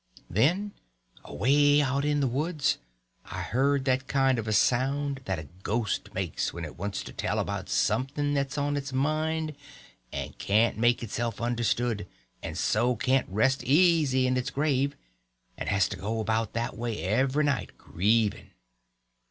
[0.31, 0.71] Then
[1.23, 2.79] away out in the woods
[3.23, 7.13] I heard that kind of a sound that a ghost makes when it wants to
[7.13, 9.53] tell about something that's on its mind
[10.11, 12.07] and can't make itself understood,
[12.41, 14.95] and so can't rest easy in its grave,
[15.55, 18.49] and has to go about that way every night grieving.